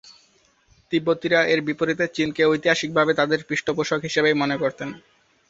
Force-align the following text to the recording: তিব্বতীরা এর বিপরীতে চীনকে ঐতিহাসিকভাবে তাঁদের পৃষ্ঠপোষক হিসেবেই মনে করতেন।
তিব্বতীরা 0.91 1.39
এর 1.45 1.59
বিপরীতে 1.61 2.05
চীনকে 2.07 2.41
ঐতিহাসিকভাবে 2.45 3.11
তাঁদের 3.13 3.39
পৃষ্ঠপোষক 3.47 3.99
হিসেবেই 4.01 4.35
মনে 4.41 4.55
করতেন। 4.57 4.89